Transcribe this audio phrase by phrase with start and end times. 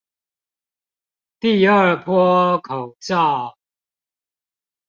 [1.39, 3.55] 第二波口罩